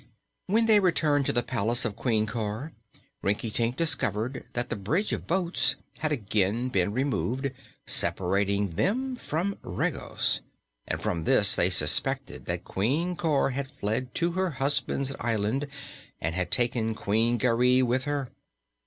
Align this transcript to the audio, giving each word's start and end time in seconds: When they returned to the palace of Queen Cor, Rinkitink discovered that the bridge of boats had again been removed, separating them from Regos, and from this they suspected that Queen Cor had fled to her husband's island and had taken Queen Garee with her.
When 0.47 0.65
they 0.65 0.79
returned 0.79 1.27
to 1.27 1.31
the 1.31 1.43
palace 1.43 1.85
of 1.85 1.95
Queen 1.95 2.25
Cor, 2.25 2.73
Rinkitink 3.21 3.75
discovered 3.75 4.45
that 4.53 4.71
the 4.71 4.75
bridge 4.75 5.13
of 5.13 5.27
boats 5.27 5.75
had 5.99 6.11
again 6.11 6.69
been 6.69 6.91
removed, 6.91 7.51
separating 7.85 8.71
them 8.71 9.15
from 9.15 9.59
Regos, 9.61 10.41
and 10.87 10.99
from 10.99 11.25
this 11.25 11.55
they 11.55 11.69
suspected 11.69 12.45
that 12.45 12.63
Queen 12.63 13.15
Cor 13.15 13.51
had 13.51 13.69
fled 13.69 14.15
to 14.15 14.31
her 14.31 14.49
husband's 14.49 15.11
island 15.19 15.67
and 16.19 16.33
had 16.33 16.49
taken 16.49 16.95
Queen 16.95 17.37
Garee 17.37 17.83
with 17.83 18.05
her. 18.05 18.31